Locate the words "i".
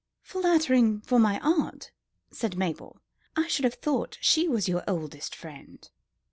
3.35-3.47